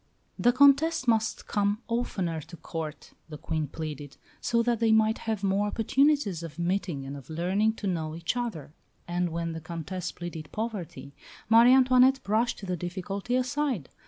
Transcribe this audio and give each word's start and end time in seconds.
The 0.39 0.51
Comtesse 0.51 1.07
must 1.07 1.45
come 1.47 1.83
oftener 1.87 2.41
to 2.41 2.57
Court, 2.57 3.13
the 3.29 3.37
Queen 3.37 3.67
pleaded, 3.67 4.17
so 4.39 4.63
that 4.63 4.79
they 4.79 4.91
might 4.91 5.19
have 5.29 5.43
more 5.43 5.67
opportunities 5.67 6.41
of 6.41 6.57
meeting 6.57 7.05
and 7.05 7.15
of 7.15 7.29
learning 7.29 7.73
to 7.73 7.85
know 7.85 8.15
each 8.15 8.35
other; 8.35 8.73
and 9.07 9.29
when 9.29 9.51
the 9.51 9.61
Comtesse 9.61 10.11
pleaded 10.13 10.51
poverty, 10.51 11.13
Marie 11.49 11.71
Antoinette 11.75 12.19
brushed 12.23 12.65
the 12.65 12.75
difficulty 12.75 13.35
aside. 13.35 13.89